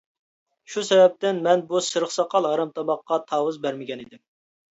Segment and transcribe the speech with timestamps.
[0.75, 4.23] شۇ سەۋەبتىن مەن بۇ سېرىق ساقال ھارامتاماققا تاۋۇز بەرمىگەنىدىم.